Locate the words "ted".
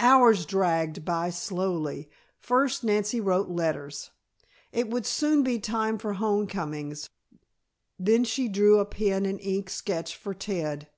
10.32-10.88